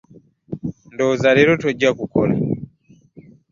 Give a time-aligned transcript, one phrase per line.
[0.93, 2.35] Ndowooza leero tojja kukola.